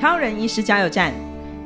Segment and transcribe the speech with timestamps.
[0.00, 1.12] 超人医师加油站，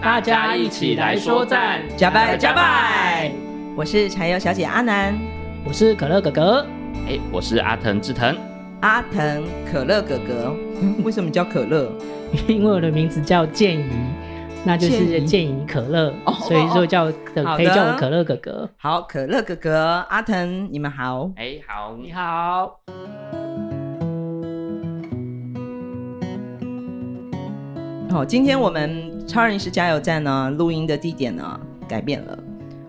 [0.03, 3.31] 大家一起来说赞，加拜加拜！
[3.77, 5.17] 我是柴油小姐阿南，
[5.65, 6.67] 我是可乐哥哥，
[7.07, 8.37] 哎，我是阿腾志腾，
[8.81, 10.53] 阿腾可乐哥哥，
[11.05, 11.89] 为什么叫可乐？
[12.49, 13.85] 因为我的名字叫建怡，
[14.65, 18.69] 那就是建怡可乐，所以说叫可以叫我可乐哥哥。
[18.77, 22.81] 好，可乐哥哥，阿腾，你们好，哎，好，你好。
[28.15, 32.39] 好，今天我们超人医师加油站呢，录音的地点呢改变了。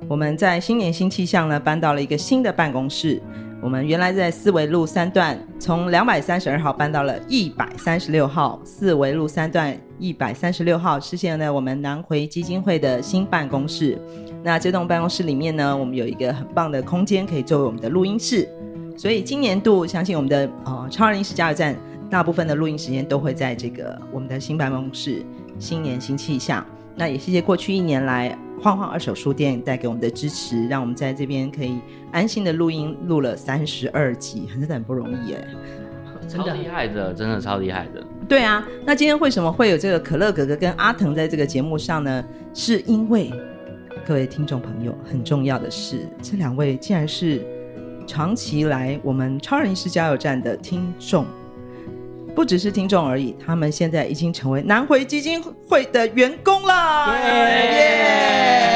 [0.08, 3.20] 我们在新年新气象呢，搬到了一个新的办公室。
[3.60, 8.62] 我们原来在四维路三段，从两百三十二号搬到了一百三十六号。
[8.64, 14.00] 四维路三段一百三十六号，是现在我们南回基金会的新办公室。
[14.44, 18.48] 那这栋办公室里面呢，我们有一个很棒的空间，可以作为我们的录音室。
[18.96, 21.76] 所以今年度，相信我们的呃超人医师加油站。
[22.10, 25.26] 大部分的录音时间都会在这个我们的新办公室，
[25.60, 26.66] 新年新气象。
[26.96, 31.80] 那也谢谢过去一年来晃晃二手书店带给我们的支持，让我们在这边可以
[32.12, 35.46] 安心的录音，录了三十二集，真的很不容易哎，
[36.28, 38.02] 真的厉害的，真的超厉害的。
[38.30, 42.24] 对啊，那今天为什么会有这个可乐哥哥跟阿腾在这个节目上呢？
[42.54, 43.30] 是因为
[44.08, 47.46] 各位听众朋友，很重要的是，这两位竟然是
[48.08, 51.26] 长期来我们超人医师加油站的听众。
[52.36, 57.16] 不只是听众而已，他们现在已经成为南回基金会的员工了。
[57.74, 58.76] 耶！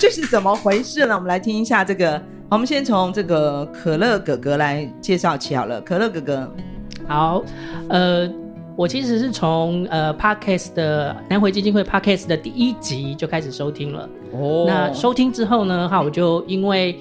[0.00, 1.14] 这是怎么回事呢？
[1.14, 2.20] 我们来听一下这个。
[2.50, 5.80] 好，我们先从这个可乐哥哥来介绍起好了。
[5.82, 6.52] 可乐哥哥，
[7.06, 7.44] 好，
[7.88, 8.28] 呃，
[8.74, 14.08] 我其实是从呃 Podcast 的南回基金会 Podcast 的第一集就开始收听了。
[14.32, 16.98] 哦，那收听之后呢，哈，我就因为。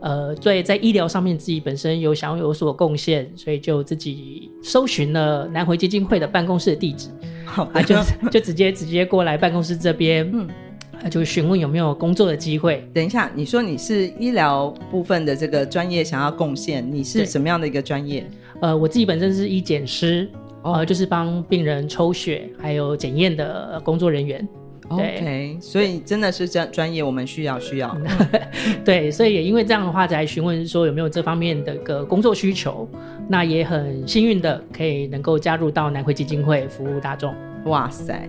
[0.00, 7.08] 呃，对，在医疗上面自己本身有想有所贡献，所以就自己搜寻了南回基金会的办公室的地址，
[7.44, 7.96] 好啊，就
[8.30, 12.88] 就直接直接过来办公室这边，嗯，就询问有没有工作的机会。
[12.94, 18.24] 等一下，你说你是医疗部分的这个专业想要贡献，你是什么样的一个专业？
[18.60, 20.30] 呃，我自己本身是医检师，
[20.62, 24.46] 哦，呃，就是帮病人抽血还有检验的工作人员。
[24.88, 27.94] OK，所以真的是专专业，我们需要需要。
[28.84, 32.88] 对，所以也因为这样的话，才询问说有没有这方面的个工作需求。
[33.28, 37.34] 那也很幸运的，可以能够加入到南回基金会服务大众。
[37.66, 38.26] 哇塞，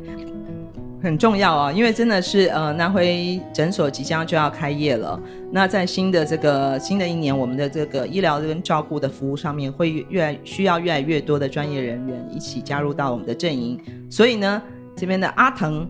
[1.01, 1.71] 很重要啊！
[1.71, 5.17] 因为真的是呃，南回诊所即将就要开业了。
[5.53, 13.79] 那在新的这个新的一年，我们的这个医疗跟照顾的服务上面，会越来需要越来越多的专业人员一起加入到我们的阵营。
[14.09, 14.61] 所以呢，
[14.97, 15.89] 这边的阿腾。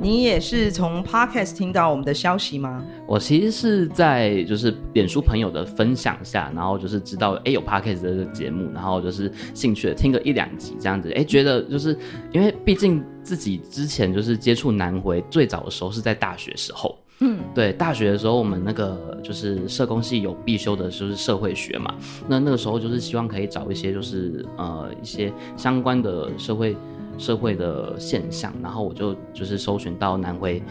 [0.00, 2.84] 你也是从 Podcast 听到我们的消息吗？
[3.06, 11.96] 我其实是在就是脸书朋友的分享下，然后就是知道哎有 Podcast 的这个节目，然后就是兴趣的听个一两集这样子，哎觉得就是
[12.32, 21.94] 因为毕竟自己之前就是接触南回最早的时候是在大学时候，嗯，对，大学的时候我们那个就是社工系有必修的就是社会学嘛，
[22.28, 26.76] 那那个时候就是希望可以找一些就是呃一些相关的社会。
[27.18, 30.62] 社会的现象，然后我就就是搜寻到南回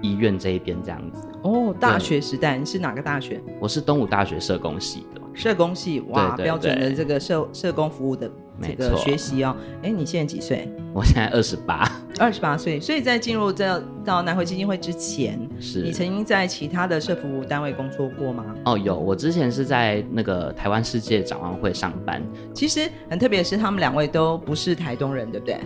[0.00, 1.26] 医院这一边这样子。
[1.42, 3.42] 哦，大学时代你是哪个大学？
[3.60, 5.20] 我是东吴大学社工系的。
[5.32, 9.56] 社工系，哇，对对对，标准的这个社社工服务的这个学习哦。
[9.82, 10.68] 哎，你现在几岁？
[10.92, 11.90] 我现在二十八，
[12.20, 12.78] 二十八岁。
[12.78, 18.44] 所以在进入这到南回基金会之前，是你曾经在其他的社服务单位工作过吗？
[18.66, 22.22] 哦，有，我之前是在那个台湾世界展望会上班。
[22.54, 25.58] 其实很特别的是，他们两位都不是台东人，对不对？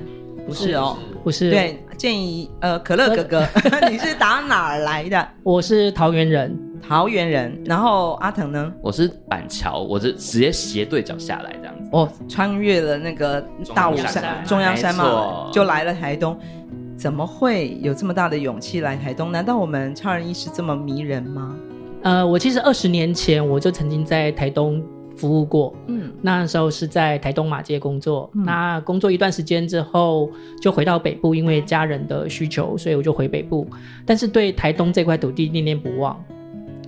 [0.46, 1.50] 不是哦，不是。
[1.50, 3.48] 对，建议呃，可乐哥哥，
[3.90, 5.28] 你是打哪儿来的？
[5.42, 6.54] 我是桃园人，
[6.86, 7.58] 桃园人。
[7.64, 8.70] 然后阿腾呢？
[8.82, 11.73] 我是板桥，我是直接斜对角下来这样子。
[11.94, 13.40] 哦，穿越了那个
[13.72, 16.36] 大武山、中央山嘛，就来了台东。
[16.96, 19.30] 怎么会有这么大的勇气来台东？
[19.30, 21.56] 难道我们超人医师这么迷人吗？
[22.02, 24.82] 呃，我其实二十年前我就曾经在台东
[25.16, 30.30] 服务过，嗯，那时候是在台东马街工作，嗯，那工作一段时间之后
[30.60, 33.66] 就回到北部，因为家人的需求，所以我就回北部，
[34.06, 36.16] 但是对台东这块土地念念不忘。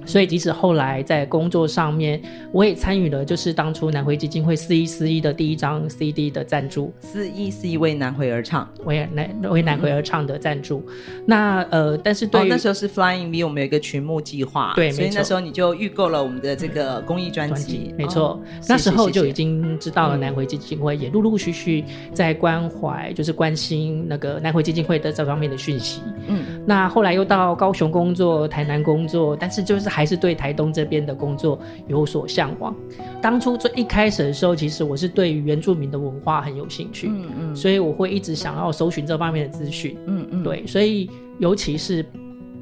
[0.07, 2.23] 所以，即使后来在工作上面，
[2.53, 10.83] 我也参与了，就是当初南回基金会四一四一的第一张 CD 的赞助，四一四一为南回而唱，为南为南回而唱的赞助。
[10.87, 18.41] 嗯、那呃，但是对、哦，那时候是 Flying V，我们有一个群募计划，对，所以那时候你就预购了我们的这个公益专辑，没错、哦。
[18.69, 26.01] 那时候就已经知道了南回基金会，也陆陆续续在关怀，就是关心那个南回基金会的这方面的讯息。
[26.29, 29.96] 嗯，那后来又到高雄工作，台南工作，但是就是。
[29.97, 31.59] 还是对台东这边的工作
[31.89, 32.77] 有所向往。
[33.23, 41.09] 当初最一开始的时候，其实我是对于原住民的文化很有兴趣，嗯嗯，所以我会一直想要搜寻这方面的资讯，嗯嗯，对，所以
[41.39, 42.05] 尤其是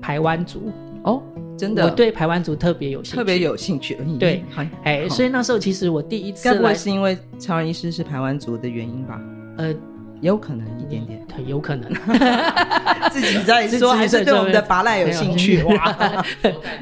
[0.00, 0.70] 排湾族
[1.02, 1.20] 哦，
[1.58, 4.44] 真的，我对排湾族特别有兴趣，特别有兴趣，对，
[4.84, 9.20] 哎，所以那时候其实我第一次，该不会是因为超人医师是排湾族的原因吧？
[9.58, 9.74] 呃。
[10.20, 11.90] 有可能一点点，很有可能。
[13.10, 15.62] 自己在说，还是对我们的芭乐有兴趣？
[15.74, 16.24] 哇，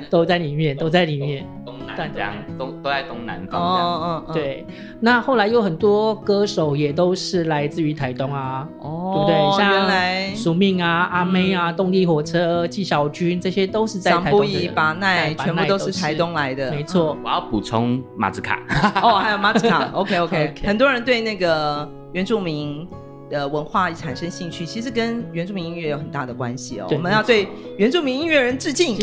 [0.08, 1.46] 都在里面，都在里面。
[1.64, 3.60] 东南这样，都都在东南方。
[3.60, 4.66] 哦哦，对。
[5.00, 9.56] 那后来有很多歌手也都是来自于台东啊，哦，对不
[9.88, 10.34] 对？
[10.34, 14.68] 像署名啊、阿妹啊、动力火车、纪晓君，这些都是在台东的。
[14.68, 17.16] 芭乐全部都是台东来的，没错。
[17.22, 18.60] 我要补充马子卡。
[19.02, 19.90] 哦，还有马子卡。
[19.92, 22.88] OK OK，很多人对那个原住民。
[23.32, 26.86] 的文化产生兴趣，其实跟原住民音乐有很大的关系哦。
[26.90, 27.48] 我们要对
[27.78, 28.98] 原住民音乐人致敬，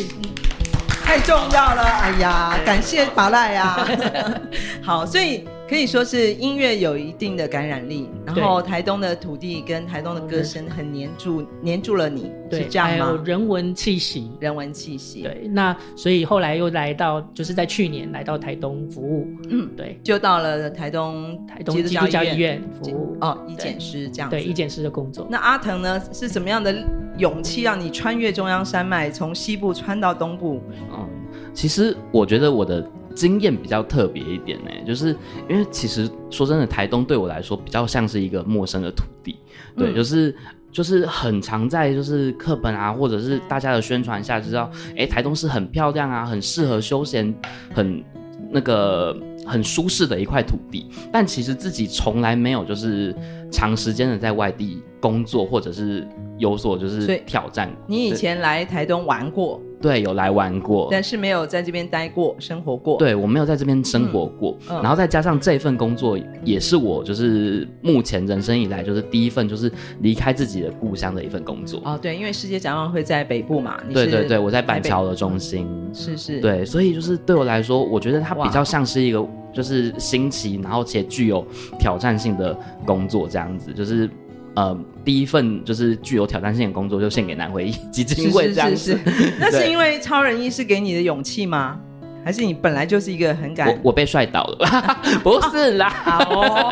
[1.04, 1.82] 太重要了！
[1.82, 3.88] 哎呀，感谢法赖呀。
[4.84, 5.46] 好，所以。
[5.70, 13.06] 可以说是音乐有一定的感染力，然后台东的土地跟台东的歌声很黏住，黏住了你，对，是这样吗？
[13.06, 15.22] 还有人文气息，人文气息。
[15.22, 25.28] 对，那所以后来又来到，就是在去年来到台东服务，嗯，对，就到了台东台东基督教医院服务哦，医检师这样子，对，医检师的工作。
[25.30, 26.76] 那阿腾呢，是怎么样的
[27.20, 30.60] 勇气让你穿越中央山脉，从西部穿到东部？
[30.92, 31.08] 嗯，
[31.54, 32.84] 其实我觉得我的。
[33.16, 35.16] 经验比较特别一点呢，就是
[35.50, 39.38] 因为其实说真的，台东对我来说比较像是一个陌生的土地，
[39.76, 40.36] 对，嗯、就是
[40.72, 47.34] 就是很常在就是课本啊，或者是大家的宣传下知道，哎，台东是很漂亮啊，很适合休闲，
[47.74, 48.04] 很
[48.52, 49.16] 那个
[49.46, 53.16] 很舒适的一块土地，但其实自己从来没有就是
[53.52, 56.08] 长时间的在外地工作，或者是
[56.38, 57.72] 有所就是挑战。
[57.88, 59.62] 你以前来台东玩过？
[59.82, 62.98] 对，有来玩过，但是没有在这边待过、生活过。
[62.98, 71.82] 对，我没有在这边生活过，嗯嗯、然后再加上这份工作，也是我就是目前人生以来就是第一份就是离开自己的故乡的一份工作。
[71.86, 73.80] 哦，对，因为世界展望会在北部嘛。
[73.94, 75.66] 对对对，我在板桥的中心。
[75.94, 76.42] 是是。
[76.42, 81.42] 对，所以就是对我来说，我觉得它比较像是一个就是新奇，然后且具有
[81.80, 82.54] 挑战性的
[82.86, 84.10] 工作这样子，就是。
[84.56, 88.98] 呃，第一份就是具有挑战性的工作，就献给南回 基金会这样子。
[88.98, 91.80] 是是是是， 那是因为超人医师给你的勇气吗？
[92.22, 93.70] 还是你本来就是一个很敢？
[93.70, 94.68] 我我被帅倒了，
[95.24, 95.90] 不是啦。
[95.90, 96.70] 好哦，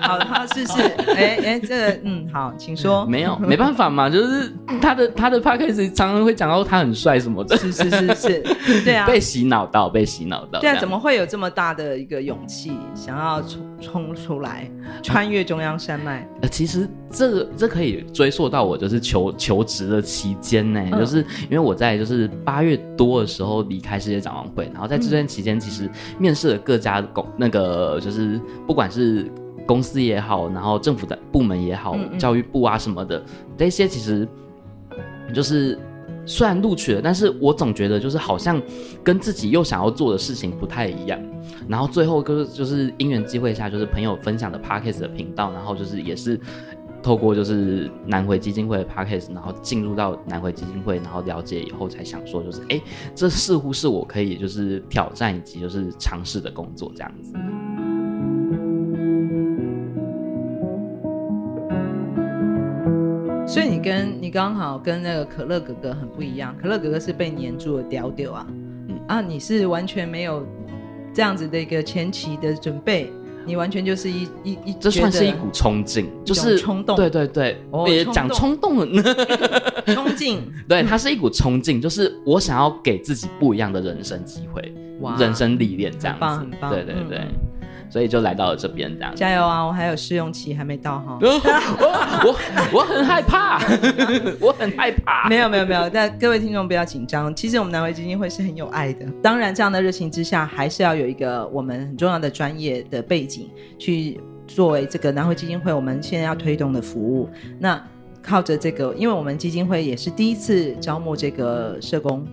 [0.00, 0.82] 好，好，是是，
[1.14, 3.06] 哎哎，这个嗯，好，请说。
[3.06, 4.52] 没有，没办法嘛，就是
[4.82, 7.56] 他的他的 podcast 常常会讲到他很帅什么的。
[7.56, 8.42] 是是是是，
[8.84, 9.06] 对啊。
[9.06, 10.58] 被洗脑到，被洗脑到。
[10.58, 13.40] 对啊，怎么会有这么大的一个勇气，想要
[13.80, 14.70] 冲冲出来，
[15.02, 16.26] 穿越中央山脉？
[16.42, 24.70] 呃，其实这个这可以追溯到我就是求求职的期间呢，就是因为我在就是八月多的时候离开世界展望会。
[24.72, 29.30] 然后在这段期间，其实面试了各家公那个就是不管是
[29.66, 33.22] 公司也好，然后政府的部门也好，教育部啊什么的
[33.56, 34.26] 这些，其实
[35.34, 35.78] 就是
[36.30, 38.62] 虽然录取了，但是我总觉得就是好像
[39.02, 41.20] 跟自己又想要做的事情不太一样。
[41.68, 46.38] 然后最后就是就是因缘际会下，就是朋友分享的 Podcast 的频道，然后就是也是。
[47.02, 52.78] 透过就是南回基金会的 Podcast，然后进入到南回基金会，然后了解以后才想说，就是哎，
[53.14, 57.32] 这似乎是我可以就是挑战以及就是尝试的工作这样子。
[63.50, 68.46] 所以你跟你刚好跟那个可乐哥哥很不一样，可乐哥哥是被黏住的屌屌啊，
[68.88, 70.46] 嗯啊，你是完全没有
[71.12, 73.10] 这样子的一个前期的准备。
[73.44, 76.94] 你完全就是一一一，这算是一股冲劲，就是冲动。
[76.94, 78.86] 对对对，别讲冲动了，
[79.92, 80.40] 冲劲。
[80.68, 86.24] 对，它是一股冲劲，就是我想要给自己不一样的人生机会，哇，人生历练这样子。
[86.24, 86.70] 很棒，很棒。
[86.70, 87.20] 对对对。
[87.90, 89.14] 所以就来到了这边这样。
[89.14, 89.62] 加油啊！
[89.66, 91.18] 我还有试用期还没到哈。
[91.20, 92.36] 我
[92.72, 93.60] 我很害怕，
[94.40, 95.28] 我很害怕。
[95.28, 97.34] 没有没有没有，但各位听众不要紧张。
[97.34, 99.04] 其实我们南回基金会是很有爱的。
[99.22, 107.28] 当然，这样的热情之下，还是要有一个我们很重要的专业的背景，去作为这个南汇基金会我们现在要推动的服务。
[107.58, 107.82] 那
[108.22, 112.26] 靠着这个，因为我们基金会也是第一次招募这个社工。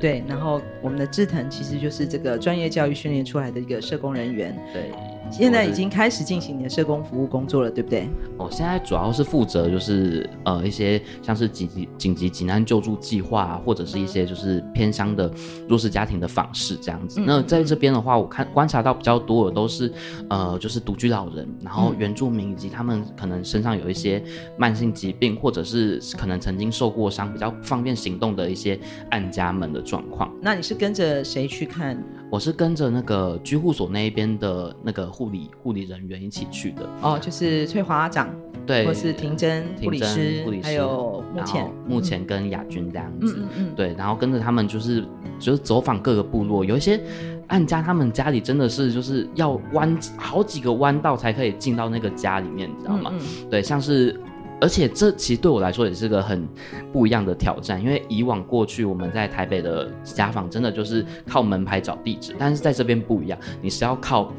[0.00, 4.56] 对，然后我们的志腾其实就是这个专业教育训练出来的一个社工人员。
[4.72, 4.90] 对。
[5.30, 8.08] 现在已经开始进行你的社工服务工作了，对不对？
[8.38, 15.30] 哦，现在主要是负责就是呃一些像是紧急紧急急难救助计划啊，或者是一些就是偏乡的
[15.68, 17.20] 弱势家庭的访视这样子。
[17.20, 19.92] 嗯、那在这边的话，我看观察到比较多的都是
[20.30, 24.22] 呃就是独居老人，然后原住民以及他们可能身上有一些
[24.56, 28.78] 慢性疾病，或者是可能曾经受过伤，比较方便行动的一些
[29.10, 30.32] 案家们的状况。
[30.40, 32.02] 那你是跟着谁去看？
[32.30, 36.88] 我是跟着那个居护所那一边的那个护理护理人员一起去的。
[37.02, 38.32] 哦，就是翠华长，
[38.64, 45.04] 对，或是婷珍护理师，护理师，还有目前目前跟雅君这样子，嗯嗯，对，然后跟着他们就是
[45.40, 47.00] 就是走访各个部落，有一些
[47.48, 53.10] 按家他们家里真的是就是要弯好几个弯道才可以进到那个家里面，你知道吗？
[53.12, 53.50] 嗯嗯。
[53.50, 54.18] 对，像是。
[54.60, 56.44] 而且这其实对我来说也是个很
[56.92, 64.32] 不一样的挑战，因为以往过去我们在台北的家访真的就是靠门牌找地址，但是在这边不一样，你是要靠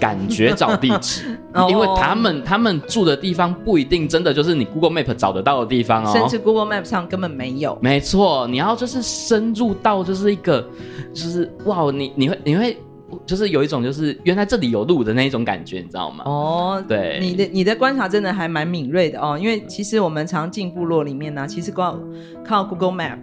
[0.00, 1.38] 感觉找地址，
[1.68, 7.78] 因为他们他们住的地方不一定真的就是你 Google Map 找得到的地方哦，甚至 Google Map 上根本没有。
[7.80, 10.68] 没错，你要就是深入到就是一个
[11.12, 12.76] 就是哇，你你会你会。
[13.24, 16.24] 就是有一种，就是原来这里有路的那一种感觉，你知道吗？
[16.26, 19.38] 哦，对，你的你的观察真的还蛮敏锐的哦。
[19.40, 22.02] 因为其实我们常进部落里面呢、啊，其实光
[22.44, 23.18] 靠 Google Map，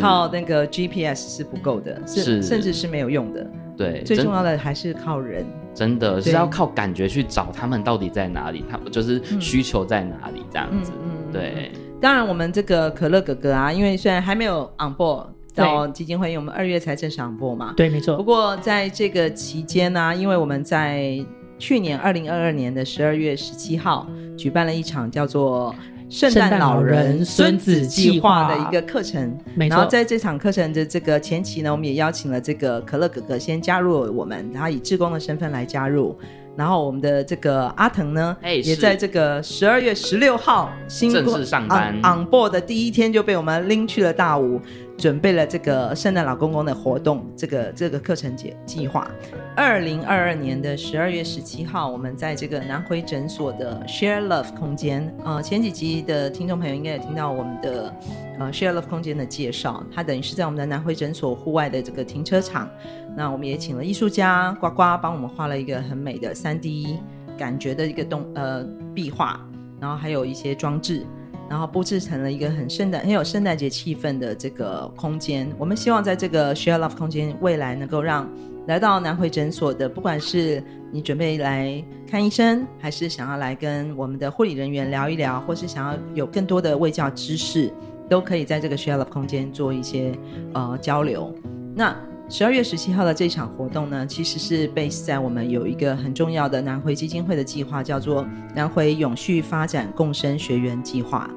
[0.00, 3.44] 靠那个 GPS 是不够的，是，是甚至是没有用的。
[3.76, 5.44] 对，最重要的还是靠人，
[5.74, 10.92] 真的是要靠感觉去找他们到底在哪里，他们就是需求在哪里这样子。
[11.32, 11.72] 对。
[12.00, 15.26] 当然，我们这个可乐哥哥啊，因为虽然还没有 on board。
[15.56, 17.72] 到基金会，因为我们二月才正式上播嘛。
[17.76, 18.16] 对，没错。
[18.16, 21.24] 不过在这个期间呢、啊，因为我们在
[21.60, 24.04] 去年二零二二年的十二月十七号
[24.36, 25.72] 举办了一场叫做
[26.14, 29.36] “圣诞老人孙子计划”的一个课程。
[29.54, 29.74] 没错。
[29.74, 36.16] 然后在这场课程的这个前期呢，我们也邀请了这个可乐哥哥先加入我们，然后以志工的身份来加入。
[36.56, 44.60] 然后我们的这个阿腾呢，也在这个十二月十六号新正式上班 on board 的第一天就被我们拎去了大武。
[45.04, 49.06] 准备了这个圣诞老公公的活动，这个这个课程计计划。
[49.54, 57.94] 二零二二年的十二月十七号，我们在这个南回诊所的 Share Love 空间，呃，前几集的听众朋友应该也听到我们的
[58.38, 59.84] 呃 Share Love 空间的介绍。
[59.94, 62.66] 它等于是在我们的南回诊所户外的这个停车场。
[63.14, 66.98] 那我们也请了艺术家呱呱帮我们画了一个很美的三 D
[67.36, 69.38] 感觉的一个动呃壁画，
[69.78, 71.04] 然后还有一些装置。
[71.48, 75.50] 然后布置成了一个很圣诞、很有圣诞节气氛的这个空间。
[75.58, 78.28] 我们希望在这个 Share Love 空间，未来能够让
[78.66, 87.70] 来到南回诊所的，不管是你准备来看医生，还是想要来跟我们的护理人员聊一聊，或是想要有更多的卫教知识，
[88.08, 90.12] 都可以在这个 Share Love 空间做一些
[90.54, 91.34] 呃交流。
[91.74, 91.94] 那
[92.28, 101.30] 十二月十七号的这场活动呢，其实是 base 在我们有一个很重要的南回基金会的计划，叫做南回永续发展共生学园计划。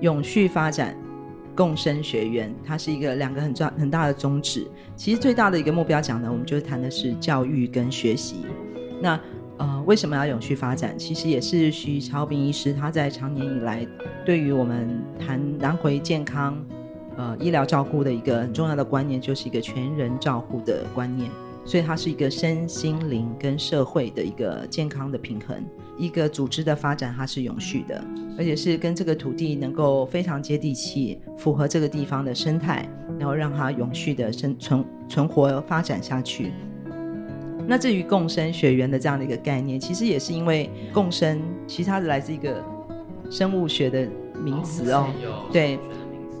[0.00, 0.96] 永续发展
[1.54, 4.66] 共生学员，它是一个两个很重很大的宗旨。
[4.96, 8.46] 其实最大的一个目标讲呢，我们就谈的是教育跟学习。
[9.00, 9.20] 那
[9.58, 10.98] 呃，为什么要永续发展？
[10.98, 13.86] 其实也是徐超斌医师他在长年以来
[14.24, 14.88] 对于我们
[15.20, 16.58] 谈南回健康。
[17.16, 21.30] 呃，医疗照顾的一个很重要的观念，就是一个全人照护的观念，
[21.64, 25.62] 所以它是一个身心灵跟社会的一个健康的平衡。
[25.98, 28.02] 一个组织的发展，它是永续的，
[28.38, 32.88] 而且是跟这个土地能够非常接地气，符合这个地方的生态，
[33.18, 36.50] 然后让它永续的生存存活发展下去。
[37.66, 42.64] 那至于共生学园的这样的一个概念，其实也是因为共生，其实它是来自一个
[43.30, 44.08] 生物学的
[44.42, 45.78] 名词哦，哦对。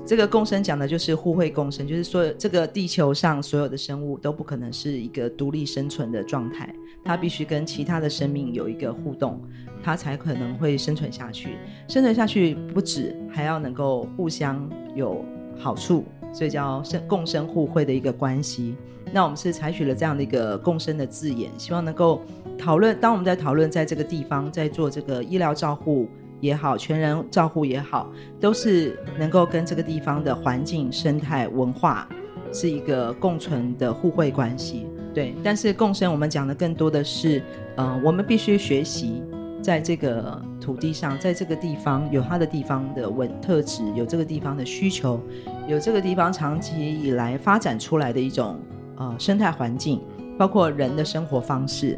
[0.04, 9.40] 这个共生讲的就是互惠共生，就是说这个地球上所有的生物都不可能是一个独立生存的状态，它必须跟其他的生命有一个互动，
[9.82, 11.56] 它才可能会生存下去。
[11.88, 15.24] 生存下去不止还要能够互相有
[15.56, 18.74] 好处，所以叫生共生互惠的一个关系。
[19.12, 22.20] 那我们是采取了这样的一个共生的字眼，希望能够
[22.58, 22.98] 讨论。
[23.00, 26.08] 当我们在讨论在这个地方在做这个医疗照护。
[26.42, 32.08] 也好，全人照护也好，都是能够跟这个地方的环境、生态、文化
[32.52, 34.88] 是一个共存的互惠关系。
[35.14, 35.36] 对。
[35.42, 37.40] 但是共生，我们讲的更多的是，
[37.76, 39.22] 呃，我们必须学习
[39.62, 45.20] 在这个土地上，在这个地方有它的地方的稳特质，有这个地方的需求，
[45.68, 48.58] 有这个地方长期以来发展出来的一种
[48.96, 50.02] 呃生态环境，
[50.36, 51.96] 包括人的生活方式。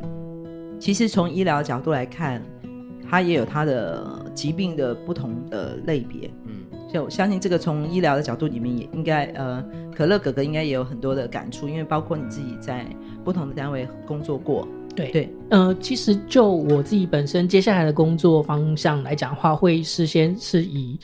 [0.78, 2.42] 其实从医疗角度来看，
[3.14, 4.04] 它也有它的
[4.34, 6.28] 疾病的不同的类别。
[6.46, 12.84] 嗯，所以我相信这个从医疗的角度里面也应该，呃，可乐哥哥应该也有很多的感触，因为包括你自己在
[13.22, 14.66] 不同的单位工作过。
[14.94, 20.96] 对对，呃，其实就我自己本身接下来的工作方向来讲的话，会事先是以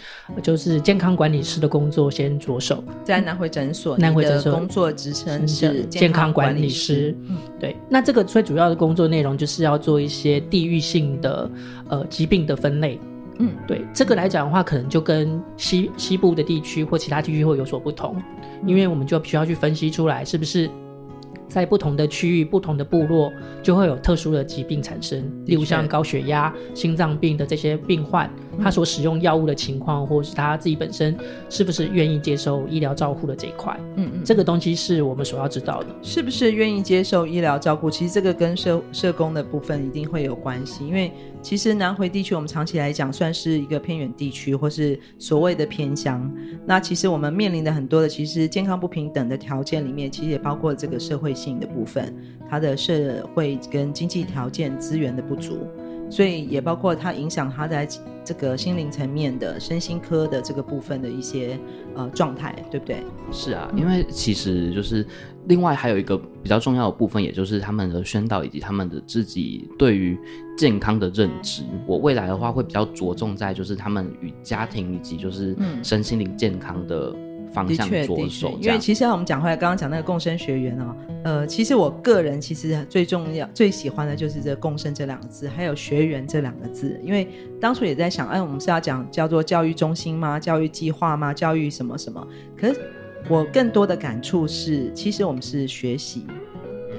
[0.43, 7.17] 就是健康管理师的工作先着手，在南回诊所，南回诊所工作职称是健康管理师。
[7.29, 7.77] 嗯，对。
[7.89, 11.51] 那这个最主要的工作内容就是要做一些地域性的
[11.89, 12.99] 呃疾病的分类。
[13.39, 13.85] 嗯，对。
[13.93, 18.17] 这个来讲的话，可能就跟西西部的地区或其他地区会有所不同，
[18.65, 20.71] 因为我们就必须要去分析出来是不是。
[21.51, 25.21] 在不同的区域、不同的部落，就会有特殊的疾病产生。
[25.47, 28.31] 例如像高血压、心脏病的这些病患，
[28.63, 31.17] 他所使用药物的情况，或是他自己本身
[31.49, 35.87] 是不是愿意接受医疗照护的这一块，嗯嗯，这个东西是我们所要知道的。
[36.03, 37.91] 是不是愿意接受医疗照顾？
[37.91, 41.13] 其实这个跟社社工的部分一定会有关系，因为
[41.43, 46.31] 其实南回地区我们长期来讲算是一个偏远地区，或是所谓的偏乡。
[46.67, 52.15] 那其实我们面临的很多的，其实健康不平等的条件里面，其实也包括这个社会性的部分，
[52.49, 55.59] 它的社会跟经济条件资源的不足。
[56.11, 57.87] 所以也包括它影响他在
[58.31, 61.59] 这个心灵层面的身心科的这个部分的一些
[61.97, 63.03] 呃状态，对不对？
[63.33, 65.05] 是啊，因为其实就是
[65.49, 70.17] 另外还有一个比较重要的部分，也就是他们的宣导以及他们的自己对于
[70.57, 71.65] 健康的认知。
[71.89, 77.13] 我未来的话会比较着重在就是他们与家庭以及就是身心灵健康的。
[77.53, 87.01] 方向着手，因为其实我们讲回来，刚刚讲那个共生学园哦，呃，其实我个人其实最重要、最喜欢的就是这“共生”这两个字，还有“学员”这两个字。
[87.05, 87.29] 因为
[87.61, 90.39] 当初也在想，哎，我们是要讲叫做教育中心吗？
[90.39, 91.35] 教育计划吗？
[91.35, 92.27] 教育什么什么？
[92.57, 92.81] 可是
[93.29, 96.27] 我更多的感触是，其实我们是学习。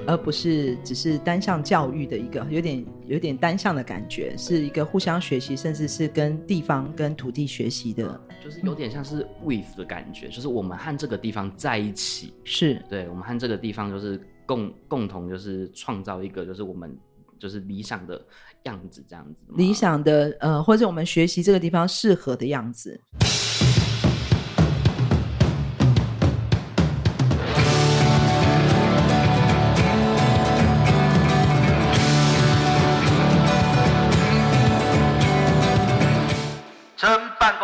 [0.04, 12.82] 而不是只是单向教育的一个，有点有点单向的感觉，是一个互相学习，甚至是跟地方、跟土地学习的，就是有点像是 with 的感觉，就是我们和这个地方在一起，是。
[12.88, 16.96] 对，我们和这个地方就是共共同就是创造一个就是我们
[17.38, 18.20] 就是理想的
[18.64, 23.00] 样子这样子，理想的呃，或者我们学习这个地方适合的样子。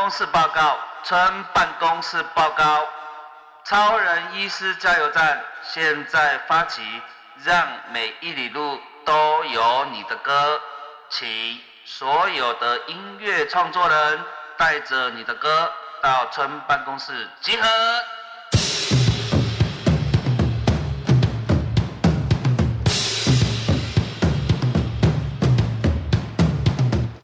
[0.08, 1.20] 公室报告，村
[1.52, 2.82] 办公室报告，
[3.66, 6.80] 超人医师加油站现在发起，
[7.44, 10.58] 让每一里路都有你的歌，
[11.10, 11.28] 请
[11.84, 14.18] 所有的音乐创作人
[14.56, 15.70] 带着你的歌
[16.02, 17.68] 到村办公室集合。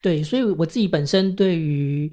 [0.03, 2.13] 对，所以我自己本身对于。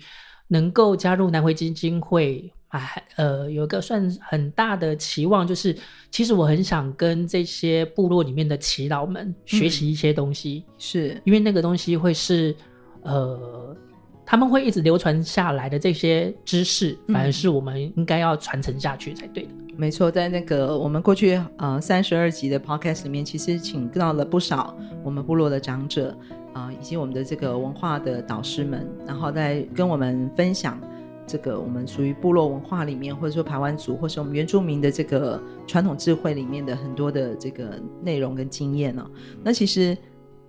[0.52, 5.74] 能够加入南回基金会，哎，呃，有一个算很大的期望，就是
[6.12, 12.54] 其实我很想跟这些部落里面的耆老们学习一些东西，嗯、是因为那个东西会是，
[13.04, 13.74] 呃，
[14.26, 19.50] 他们会一直流传下来的这些知识，反而是我们应该要传承下去才对的。
[19.52, 26.14] 嗯、没错，在那个我们过去呃三十二集的 podcast 里面，其实请到了不少我们部落的长者。
[26.54, 30.80] 啊、以及我们的这个文化的导师们，然后再跟我们分享
[31.26, 39.10] 这个我们属于部落文化里面，或者说排湾族，或是我们原住民的这个传统智慧里面的很多的这个内容跟经验呢、
[39.44, 39.98] 那其实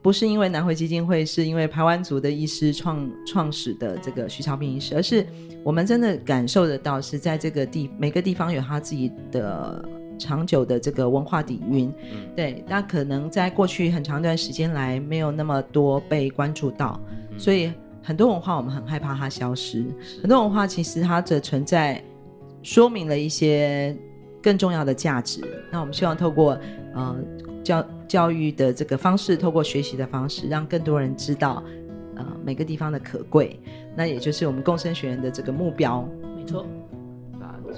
[0.01, 5.25] 不是因为南回基金会，是因为排湾族的医师创创始的这个徐超斌医师，而是
[5.63, 9.85] 我们真的感受得到，是在这个地每个地方有他自己的。
[10.19, 17.73] 长久的这个文化底蕴，嗯、对，那可能在过去很长一段时间来没有那么多被关注到，嗯、所以
[18.03, 19.85] 很多文化我们很害怕它消失。
[20.21, 22.03] 很多文化其实它的存在
[22.63, 23.97] 说明了一些
[24.43, 25.41] 更重要的价值。
[25.71, 26.59] 那我们希望透过
[26.95, 27.17] 呃
[27.65, 31.63] 教教育的这个方式，透过学习的方式，让更多人知道
[32.17, 33.59] 呃每个地方的可贵。
[33.97, 36.09] 那也就是我们共生学院的这个目标。
[36.37, 36.67] 没错。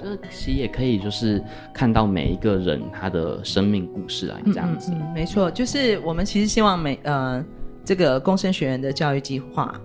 [0.01, 4.91] 这其实也可以，就是看到每一个人他的生命故事啊，这样子。
[5.13, 7.43] 没错，就是我们其实希望每呃
[7.83, 9.79] 这个共生学园的教育计划，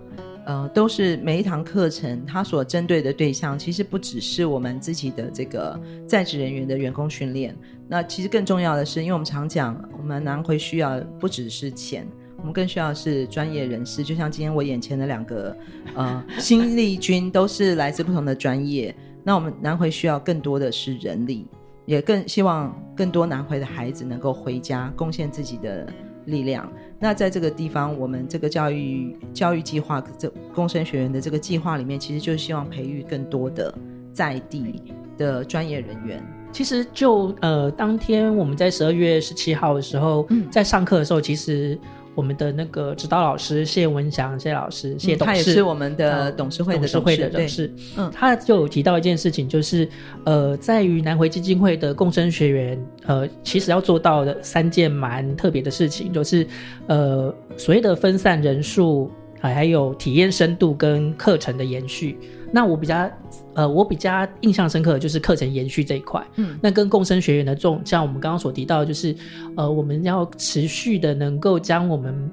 [0.45, 7.55] 呃，都是每一堂课程它所针对的对象，其实不只是我们自己的这个在职人员的员工训练。
[7.87, 14.03] 那其实更重要的是，因为我们常讲，我们南回需要不只是钱，我们更需要是专业人士。
[14.03, 15.55] 就像今天我眼前的两个
[15.93, 18.95] 呃新力军，都是来自不同的专业。
[19.23, 21.45] 那我们南回需要更多的是人力，
[21.85, 25.87] 也更希望更多南回的孩子能够回家贡献自己的
[26.25, 26.71] 力量。
[26.99, 33.73] 那在这个地方，我们这个教育教育计划，这共生学员的这个计划里面，其实就是希望培育更多的
[34.13, 34.81] 在地
[35.17, 36.23] 的专业人员。
[36.51, 41.79] 其实就呃，当天我们在十二月十七号的时候，嗯、在上课的时候，其实。
[42.13, 47.73] 我们的那个指导老师谢文祥谢老师谢董事，他也是我们的董事会的董事，董事会的董事。
[47.97, 49.87] 嗯，他就有提到一件事情，就是
[50.25, 56.45] 呃，在于南回基金会的共生学员，呃，其实要做到的三件蛮特别的事情，就是
[56.87, 59.09] 呃，所谓的分散人数，
[59.41, 62.17] 还还有体验深度跟课程的延续。
[62.53, 63.09] 那我比较，
[63.53, 66.21] 呃，我比较印象深刻的就是课程延续这一块。
[66.35, 69.15] 嗯，那跟共生学员的这种，像我们刚刚所提到，就是
[69.55, 72.29] 呃，我们要持续的能够将我们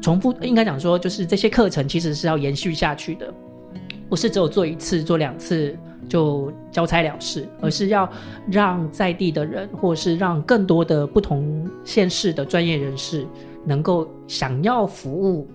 [0.00, 3.32] 重复，应该讲说，就是这些课程其实是要延续下去的，
[4.08, 5.74] 不是只有做一次、做两次
[6.06, 8.06] 就交差了事，而是要
[8.50, 13.26] 让在地的人，或是让更多的不同县市的专业人士，
[13.64, 15.48] 能够想要服务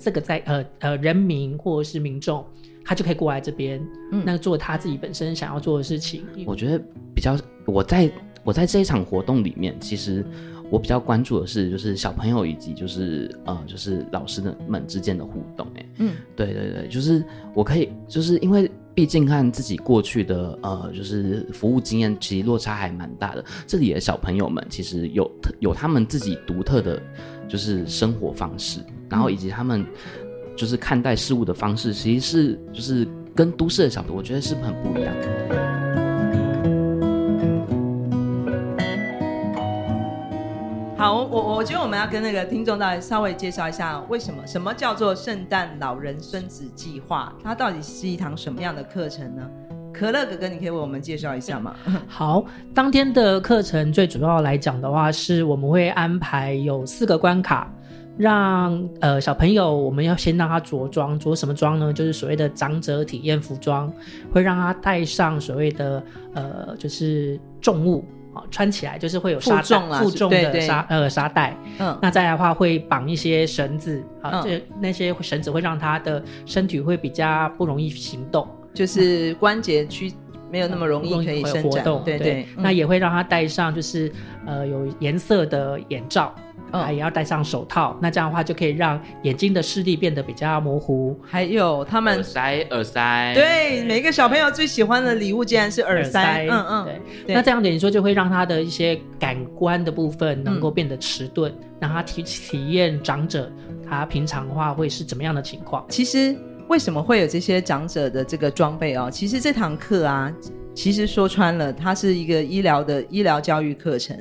[0.00, 2.44] 这个在呃呃人民或者是民众。
[2.82, 3.78] 他就可以过来这边，
[4.10, 6.24] 嗯，那做他自己本身想要做的事情。
[6.46, 6.78] 我觉得
[7.14, 8.10] 比较，我在
[8.42, 10.24] 我在这一场活动里面，其实
[10.70, 15.64] 我比较关注的是，就是小朋友以及就是呃，就是老师的们之间的互动。
[15.76, 17.22] 哎，嗯，对对对，就是
[17.54, 23.44] 我可以，就是因为毕竟看自己过去的呃，就是服务经验，其实落差还蛮大的。
[23.66, 27.00] 这里的小朋友们其实有有他们自己独特的，
[27.46, 28.80] 就是生活方式，
[29.10, 29.84] 然后以及他们。
[30.56, 35.26] 就是看待事物的方式，其实是就是跟都市的角度，我觉得是很不一样的。
[40.98, 47.32] 好，我我觉得我们要跟那个听众大家稍微介绍一下，为什么什么叫做圣诞老人孙子计划？
[47.42, 49.42] 它到底是一堂什么样的课程呢？
[49.94, 51.74] 可乐哥哥，你可以为我们介绍一下吗？
[52.06, 52.44] 好，
[52.74, 57.72] 当天的课程最主要来讲的话，是我们会安排有四个关卡。
[58.20, 61.90] 让呃小朋友，我们要先让他着装，着什么装呢？
[61.90, 63.90] 就是所谓的长者体验服装，
[64.30, 66.02] 会让他带上所谓的
[66.34, 68.04] 呃就是重物
[68.34, 71.56] 啊，穿起来就是会有沙重负重的沙呃沙袋。
[71.78, 80.12] 嗯，那再来的话会绑一些绳子啊，这、嗯、那些绳子会让他的身体会比较不容易行动，就是关节区
[80.50, 81.84] 没有那么容易可以伸展。
[82.04, 84.12] 对对，对，那也会让他戴上就是
[84.46, 86.34] 呃有颜色的眼罩。
[86.72, 91.18] 啊，也要戴上手套，那这样的话就可以让眼睛的视力变得比较模糊。
[91.20, 96.22] 还有他们耳塞，耳塞，对，每个小朋友最喜欢的礼物竟然是耳塞。
[96.22, 97.34] 耳塞嗯嗯对，对。
[97.34, 103.50] 那这样等于说就会让他的一些感官的部分能够变得迟钝，嗯，让他体体验长者
[103.88, 105.84] 他平常的话会是怎么样的情况。
[105.88, 106.36] 其实
[106.70, 109.10] 为什么会有这些长者的这个装备哦？
[109.10, 110.32] 其实这堂课啊，
[110.72, 114.16] 其实说穿了，它是一个医疗的医疗教育课程。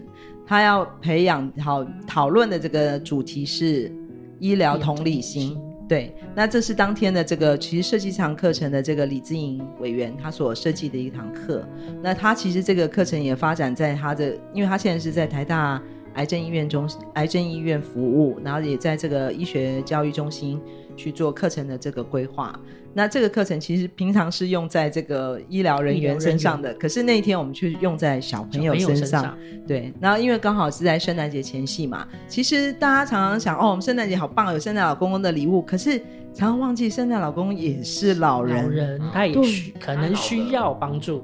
[0.47, 3.91] 他要培养好讨论的这个主题是
[4.39, 5.55] 医疗同理心，
[5.87, 6.11] 对。
[6.33, 11.63] 那这是当天的这个其实设计这堂课程的这个李志颖委员他所设计的一堂课。
[12.01, 15.79] 那他其实这个课程也发展在他的，因为他现在是在台大
[16.15, 20.59] 癌症医院中癌症医院服务，然后也在这个医学教育中心
[20.99, 22.53] 去做课程的这个规划。
[22.93, 28.97] 那这个课程其实平常是用在这个医疗人员身上的，可是那一天我们却用在小朋友身上。
[28.97, 35.99] 身上对，然后因为刚好是在圣诞节前夕嘛，其实大家常常想，哦，我们圣诞节好棒，有圣诞老公公的礼物，可是
[36.33, 41.23] 常常忘记圣诞老公也是老人，老人他也需可能需要帮助。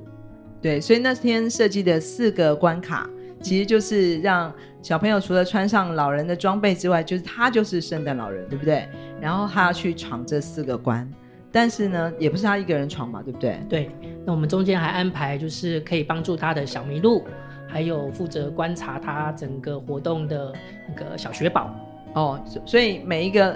[0.61, 3.09] 对，所以那天设计的四个关卡，
[3.45, 8.89] 其实就是让小朋友除了穿上老人的装备之外，就是他就是圣诞老人，对不对？
[9.21, 11.07] 然后他要去闯这四个关。
[11.51, 13.59] 但是呢，也不是他一个人闯嘛，对不对？
[13.69, 13.91] 对。
[14.25, 17.23] 那我们中间还安排，就是可以帮助他的小麋鹿，
[17.67, 20.51] 还有负责观察他整个活动的
[20.89, 21.69] 那个小雪宝。
[22.15, 23.55] 哦，所以每一个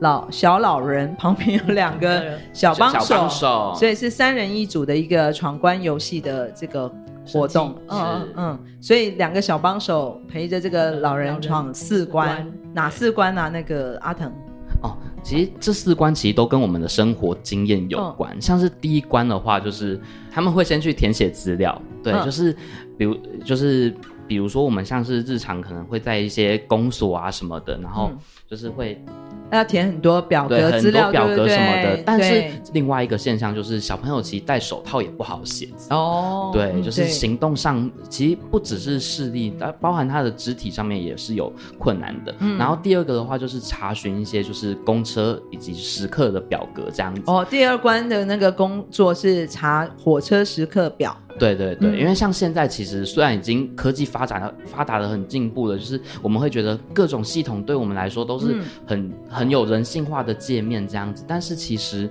[0.00, 6.90] 老小老人旁边有两个 小帮手，小帮手，所以是三人一组的一个闯关游戏的这个
[7.26, 7.74] 活动。
[7.88, 13.48] 嗯嗯，所以两个小帮手陪着这个老人闯四关，哪四关啊？
[13.48, 14.32] 那个阿腾。
[14.82, 18.36] 哦，其实这四关其实都跟我们的生活经验有关。
[18.36, 19.98] 嗯、像是第一关的话，就是
[20.30, 22.54] 他们会先去填写资料，对，嗯、就是
[22.98, 23.94] 比如就是
[24.26, 28.10] 比如说我们像是日常可能会在一些公所啊什么的，然后
[28.50, 29.02] 就是会
[29.50, 32.02] 要填很多表格对资料，很多表格什么的。
[32.04, 35.92] 但是另外一个现象就是，小朋友其实戴手套也不好写字。
[35.94, 42.34] 哦，对，嗯就是行动上其实不只是视力，包含他的肢体上面也是有困难的。
[42.40, 47.22] 嗯然后第二个的话就是查询一些就是公车以及时刻的表格这样子。
[47.26, 51.16] 哦，第二关的那个工作是查火车时刻表。
[51.38, 62.08] 对对对，嗯因为像现在其实虽然已经科技发展的发达的很进步了，就是我们会觉得各种系统对我们来说都是嗯很、很有人性化的界面这样子，但是其实，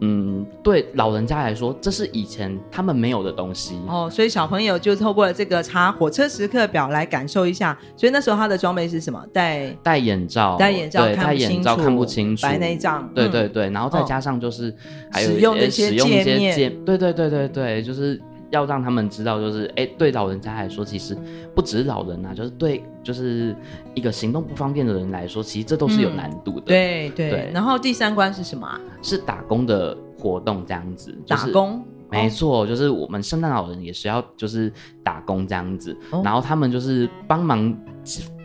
[0.00, 3.78] 嗯，对老人家来说，这是以前他们没有的东西。
[3.88, 7.76] 哦，所以小朋友就透过了这个查火车时刻表来感受一下。
[7.96, 9.24] 所以那时候他的装备是什么？
[9.32, 13.02] 戴戴眼罩，戴眼罩看不清楚，戴眼罩看不清楚，白内障。
[13.02, 14.74] 嗯对对对，然后再加上就是
[15.10, 21.16] 还有使用的一些界面对对对对对，就是要让他们知道，就是哎，对老人家来说，其实
[21.54, 23.54] 不只是老人啊，就是对，就是
[23.94, 26.66] 一个行动不方便的人来说，其实这都是有难度的。
[26.66, 27.30] 对对。
[27.30, 27.50] 对。
[27.52, 28.80] 然后第三关是什么啊？
[29.02, 31.84] 是打工的活动这样子，就是打工。
[32.10, 36.22] 没错，就是我们圣诞老人也是要就是打工这样子，哦。
[36.24, 37.76] 然后他们就是帮忙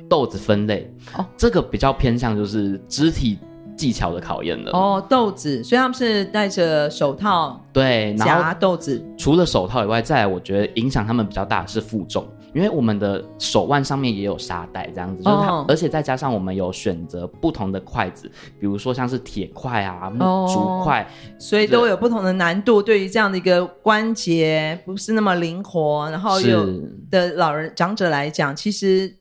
[0.10, 1.26] 豆子分类，哦。
[1.38, 3.40] 这个比较偏向就是肢体
[3.76, 4.72] 技巧的考验了。
[4.72, 9.04] 哦，豆子，所以他们是戴着手套对，然夹豆子。
[9.18, 15.66] 除了手套以外，再来我觉得影响他们比较大的是负重，因为我们的手腕上面也有沙袋这样子，就是它，哦。
[15.68, 20.12] 而且再加上我们有选择不同的筷子，比如说像是铁筷啊、
[20.48, 21.08] 竹筷，
[21.40, 26.66] 所以都有不同的难度，对于这样的一个关节不是那么灵活，然后有
[27.10, 29.16] 的老人长者来讲，其实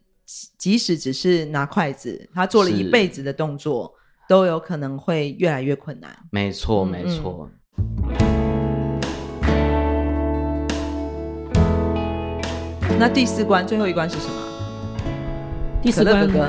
[0.59, 3.93] 即使只是拿筷子，他做了一辈子的动作，
[4.33, 6.11] 都有可能会越来越困难。
[6.31, 7.51] 没错，嗯没错。
[12.99, 14.35] 那第四关最后一关是什么？
[15.83, 16.49] 第四关哥哥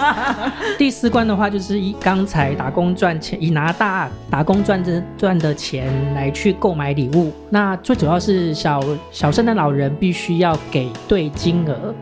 [0.78, 7.30] 第四关的话，就是以刚才打工赚钱，以拿大打工赚的赚的钱来去购买礼物。
[7.50, 11.94] 那最主要是小小圣诞老人必须要给对金额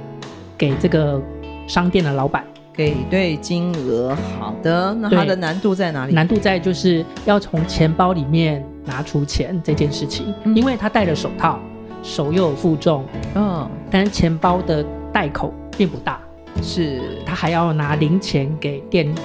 [0.57, 1.21] 给这个
[1.67, 2.45] 商店的老板。
[2.73, 6.15] 给对金额，好的，那它的难度在哪里？
[6.15, 11.59] 难度在就是要从钱包里面拿出钱这件事情，嗯因为他戴了手套，
[12.03, 13.05] 手又有负重，
[13.35, 16.19] 嗯，但是钱包的袋口并不大，
[16.63, 19.17] 是他还要拿零钱给店员。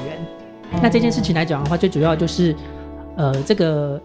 [0.81, 2.53] 那这件事情来讲的话，最主要就是，
[3.15, 3.99] 呃，这个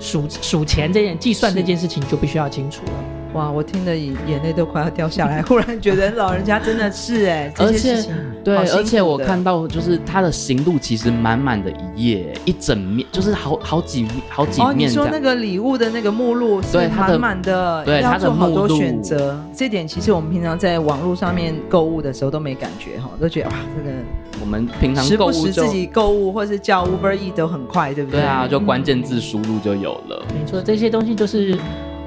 [0.00, 2.92] 数数钱这件计算这件事情就必须要清楚了。
[3.34, 8.02] 哇，我听得眼眼泪都快要掉下来，忽然觉得老人家真的是哎，这而且
[8.42, 14.88] 对，而且我看到就是他的行路其实满满的一页，一整面，就是好好几好几哦，你。
[14.94, 19.36] 说那个礼物的那个目录是对它的满满的，对他的要做好多选择。
[19.52, 23.96] 这点其实我们平常在网络上面购物的时候都没感觉哈，都觉得哇，这个
[24.40, 28.20] 我们平常时购物就不时自己购物或是叫 Uber E 都很快，对不对？
[28.20, 30.22] 对啊，就关键字输入就有了。
[30.28, 31.58] 没错，这些东西就是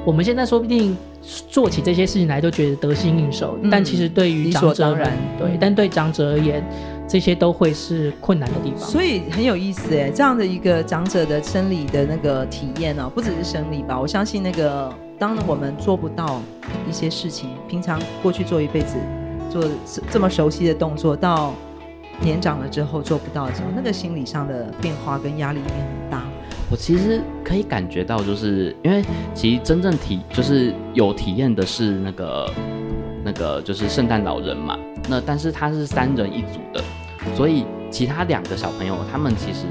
[0.08, 0.96] 我们现在说不定
[1.50, 4.96] 做起这些事情来都觉得得心应手，嗯但其实对于理长者
[5.38, 6.63] 对，嗯但对长者而言，
[7.06, 8.89] 这些都会是困难的地方。
[8.89, 14.89] 所以很有意思哎，这样的一个长者的生理的那个体验呢、不只是生理吧，我相信那个
[15.20, 16.39] 当我们做不到
[16.89, 18.96] 一些事情，平常过去做一辈子
[19.50, 19.62] 做
[20.10, 21.54] 这么熟悉的动作，到
[22.22, 26.24] 年长了之后做不到的时候，那个心理上的变化跟压力一定很大。
[26.70, 29.02] 我其实可以感觉到，就是因为
[29.34, 32.54] 其实真正体就是有体验的是那个
[33.24, 34.78] 那个就是圣诞老人嘛，
[35.10, 36.84] 那但是他是三人一组的，
[37.36, 39.66] 所以其他两个小朋友他们其实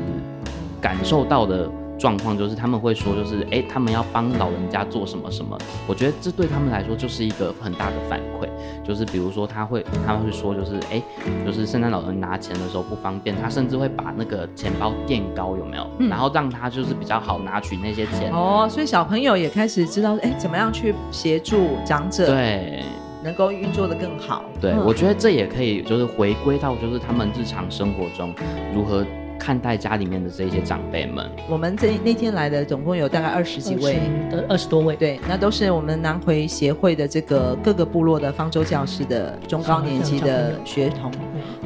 [0.81, 5.57] 感受到的状况就是他们会说，就是哎，他们要帮老人家做什么什么，
[5.87, 8.49] 我觉得这对他们来说就是一个很大的反馈，
[8.85, 11.03] 就是比如说他会他会说就是哎，
[11.45, 15.87] 就是圣诞老人拿钱的时候不方便，他甚至会把那个钱包垫高，有没有？
[15.99, 18.31] 嗯然后让他就是比较好拿取那些钱。
[18.33, 22.83] 哦，所以小朋友也开始知道，哎，怎么样去协助长者，对
[23.25, 24.45] 能够运作的更好。
[24.61, 28.33] 对，嗯我觉得这也可以就是回归到就是他们日常生活中
[28.75, 29.05] 如何
[29.38, 31.31] 看待家里面的这些长辈们。
[31.49, 33.96] 我们这那天来的总共有大概二十几位。
[34.31, 41.11] 的二十多位，对，那都是我们南回协会的这个各个部落的方舟教室的中高年级的学童。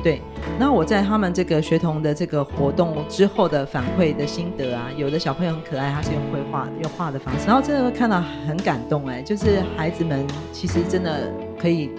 [0.02, 0.20] 对，
[0.59, 11.90] 那我在他们这个学童的这个活动之后的反馈的心得啊，有的小朋友很可爱，他是用绘画、用画的方式，然后真的会看到很感动哎，就是孩子们其实真的可以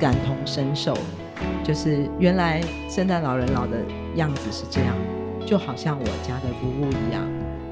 [0.00, 0.96] 感同身受，
[1.62, 3.76] 就是原来圣诞老人老的
[4.16, 4.94] 样子是这样，
[5.46, 7.22] 就好像我家的服务一样，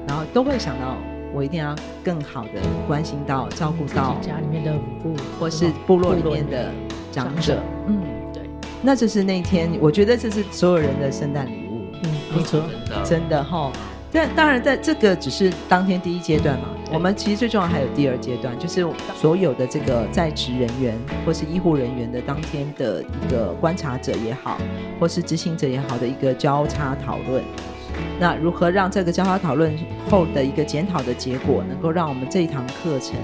[0.07, 0.95] 然后都会想到。
[1.33, 1.73] 我一定要
[2.03, 6.69] 更好的关心到、照顾到家里面的服务，或是部落里面的
[7.09, 7.57] 长者。
[7.87, 8.01] 嗯，
[8.33, 8.43] 对。
[8.81, 12.61] 那这是那天，我觉得这是所有人的圣诞礼物，嗯没错，
[13.05, 13.71] 真的哈。
[14.11, 16.67] 但当然，在这个只是当天第一阶段嘛。
[16.93, 24.57] 我们其实最重要还有第二阶段，就是所有的这个在职人员或是医护人员的当天的一个观察者也好，
[24.99, 27.41] 或是执行者也好的一个交叉讨论。
[28.19, 29.73] 那如何让这个交叉讨论
[30.09, 33.15] 后的一个检讨的结果，能够让我们这一堂课程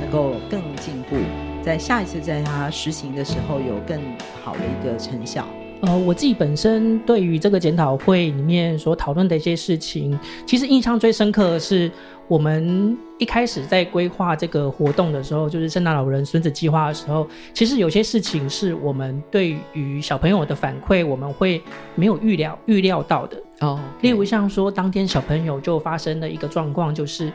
[0.00, 1.16] 能够更进步，
[1.62, 4.00] 在下一次在它实行的时候有更
[4.44, 5.44] 好的一个成效？
[5.82, 11.90] 呃，我自己本身对于这个检讨会里面所讨论的一些事情，其实印象最深刻的是，
[12.28, 21.62] 我们一开始在规划这个活动的时候，就是圣诞老人孙子计划的时候，其实有些事情是我们对于小朋友的反馈，我们会
[21.94, 23.78] 没有预料预料到的哦。
[24.00, 27.30] 例如像说，当天小朋友就发生了一个状况，就是。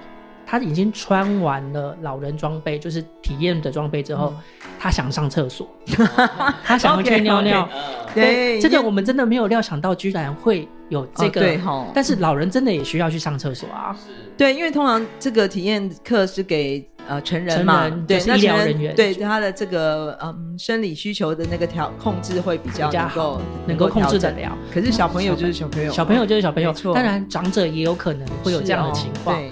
[0.46, 4.42] 他已经穿完了老人装备，就是体验的装备之后，嗯、
[4.80, 5.68] 他想上厕所，
[6.64, 7.68] 他想要去尿尿。
[8.14, 11.42] 对，这个我们真的没有料想到，居然会有这个。
[11.42, 13.96] 哦、对哈，但是老人真的也需要去上厕所啊。
[13.98, 14.12] 是。
[14.38, 24.58] 对，因为通常这个体验课是给呃成人嘛，成人对，就是医疗人员对他的这个嗯生理需求的那个调控制会比较能够能够控制得了。
[24.74, 26.74] 可是小朋友就是小朋友，小朋友就是小朋友。
[26.94, 29.36] 当然长者也有可能会有这样的情况。
[29.36, 29.52] 对。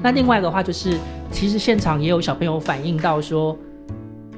[0.00, 0.96] 那另外的话就是，
[1.32, 3.58] 其实现场也有小朋友反映到说，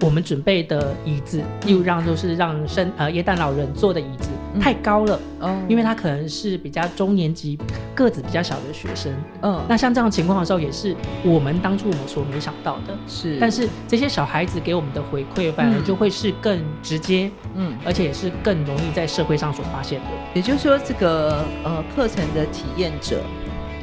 [0.00, 7.58] 我们准备的椅子，例如让就是让生呃耶诞老人坐的椅子太高了，嗯，因为他可能是比较中年级
[7.94, 9.12] 个子比较小的学生，
[9.42, 20.06] 嗯，那像这样情况的时候，也是我们当初我们所没想到的，是，但是这些小孩子给我们的回馈，反而就会是更直接，嗯，而且也是更容易在社会上所发现的。
[20.34, 23.20] 也就是说，这个呃课程的体验者。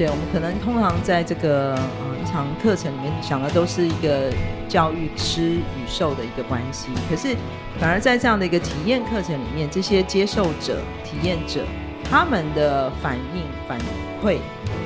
[0.00, 4.32] 对，我们可能通常在这个呃一场课程里面想的都是一个
[4.66, 7.36] 教育师与受的一个关系，可是
[7.78, 11.66] 反而在这样的一个体验课程里面，这些接受者、体验者
[12.02, 13.78] 他们的反应反
[14.24, 14.38] 馈，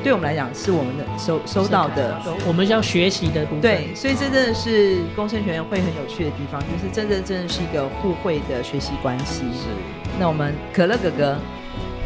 [0.03, 3.61] 对我们来讲是我们的收收到的，我们要学习的部分。
[3.61, 9.45] 对，所以这真的是工生学院会很有趣的地方，就是真的真的是一个互惠的学习关系。
[9.53, 9.69] 是，
[10.19, 11.39] 那我们可乐哥哥。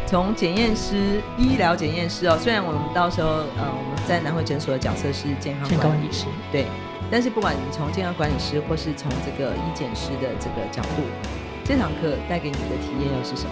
[0.09, 6.65] 从检验师、医疗检验师哦，虽然我们到时候呃我们在南汇诊所的角色是健康管理师，对，
[7.11, 11.03] 但是不管你从健康管理师或是从这个医检师的这个角度，
[11.63, 13.51] 这堂课带给你的体验又是什么？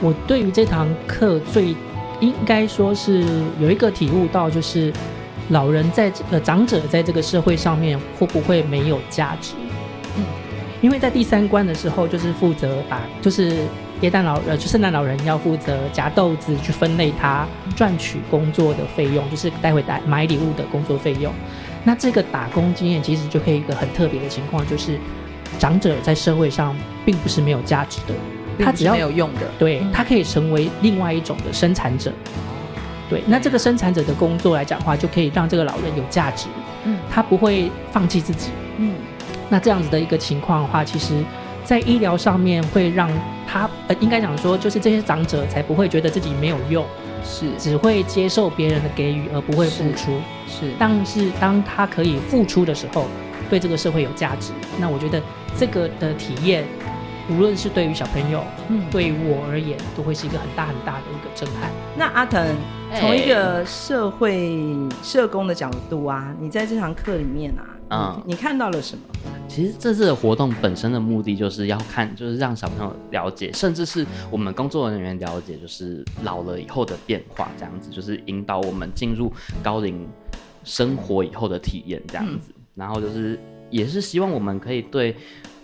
[0.00, 1.74] 我对于这堂课最
[2.20, 3.24] 应该说是
[3.58, 4.92] 有一个体悟到，就是
[5.48, 9.54] 老人在这个长者在这个社会上面会不会没有价值？
[10.18, 10.24] 嗯，
[10.80, 13.64] 因为在第三关的时候就是负责把就是。
[14.00, 21.32] 耶诞老呃，就圣诞老人要负责夹豆子去分类它赚取工作的费用，就是待会带买礼物的工作费用。
[21.82, 24.98] 那这个打工经验其实就可以一个很特别的情况，就是
[25.58, 28.14] 长者在社会上并不是没有价值的，
[28.64, 32.12] 他只要没有用的，对，他可以成为另外一种的生产者。
[33.10, 36.46] 对，那这个生产者的工作来讲的话，就可以让这个老人有价值。
[36.84, 38.50] 嗯，他不会放弃自己。
[38.76, 38.94] 嗯，
[39.48, 41.14] 那这样子的一个情况的话，其实。
[41.64, 43.10] 在医疗上面会让
[43.46, 46.84] 他呃，应该讲说，就是这些长者才不会觉得自己没有用，
[47.24, 50.20] 是只会接受别人的给予而不会付出。
[50.46, 53.06] 是，是但是当他可以付出的时候，
[53.48, 54.52] 对这个社会有价值。
[54.78, 55.22] 那我觉得
[55.56, 56.64] 这个的体验，
[57.30, 61.70] 无论是对于小朋友，嗯，对于我而言，都会是一个很大很大的一个震撼。
[61.96, 62.46] 那阿腾，
[63.00, 67.64] 从一个社会社工的角度啊，你在这堂课里面啊。
[67.90, 69.02] 嗯，你看到了什么？
[69.48, 80.06] 其实这次的活动本身的目的就是要看，就是让小朋友了解，甚至是我们工作人员了解，就是老了以后的变化，这样子，就是引导我们进入高龄
[80.64, 82.52] 生活以后的体验，这样子。
[82.74, 83.38] 然后就是
[83.70, 85.16] 也是希望我们可以对。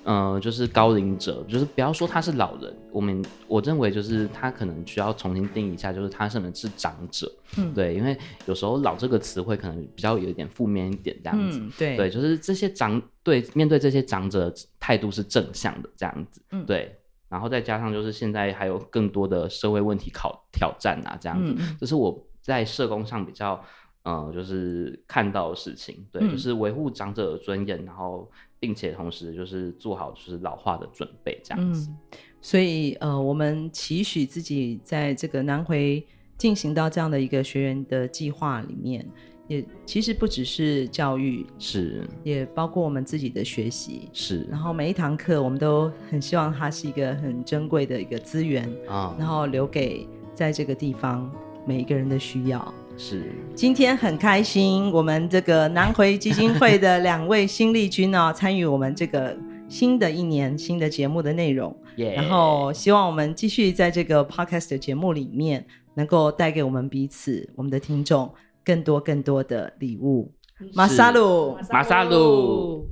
[0.04, 16.94] 呃，就是高龄者，就是不要说他是老人，我们我认为就是他可能需要重新定义一下，就是他是能是长者，嗯，对，因为有时候老这个词汇可能比较有一点负面一点这样子，嗯、对，对，就是这些长对面对这些长者态度是正向的这样子，嗯，对，
[17.30, 23.58] 然后再加上就是现在还有更多的社会问题考挑战啊这样子，嗯、这是我在社工上比较
[24.04, 28.30] 呃就是看到的事情，对，嗯、就是维护长者的尊严，然后。
[28.60, 31.98] 并且同时就是做好就是老化的准备这样子，嗯、
[32.40, 36.02] 所以呃，我们期许自己在这个南回
[36.38, 39.06] 进行到这样的一个学员的计划里面，
[39.48, 44.44] 也其实不只是教育，是也包括我们自己的学习，是。
[44.44, 51.30] 然后每一堂课我们都很希望它是一个很珍贵的一个资源啊，然后留给在这个地方
[51.66, 52.74] 每一个人的需要。
[52.96, 59.36] 是，今天很开心，我们这个南回基金会的两位新力军哦， 参与我们这个
[59.68, 61.76] 新的一年新的节目的内容。
[61.96, 62.14] Yeah.
[62.14, 68.32] 然后希望我们继续在这个 podcast 的节目里面，能够带给我们彼此、我们的听众
[68.64, 70.32] 更多更多的礼物。
[70.72, 72.88] 马萨鲁，马萨鲁，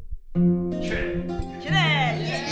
[0.80, 0.90] 去，
[1.60, 2.51] 去嘞！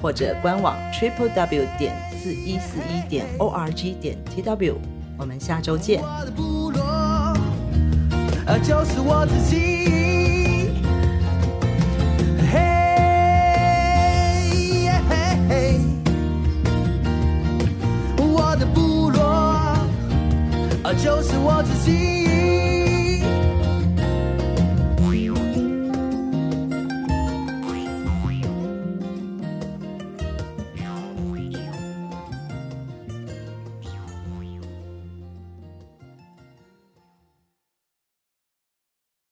[0.00, 4.74] 或者官网 triple w 点四一四一点 org 点 tw
[5.18, 6.00] 我们下周见。
[6.00, 7.34] 我的部落
[8.46, 10.70] 呃就是我自己
[12.52, 12.58] 嘿
[14.84, 15.16] 耶嘿
[15.48, 15.80] 嘿
[18.18, 19.76] 我的部落
[20.84, 22.27] 呃就是我自己。